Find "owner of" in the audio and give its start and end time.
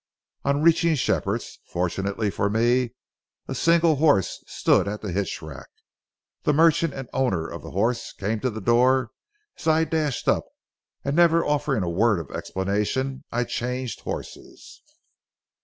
7.13-7.61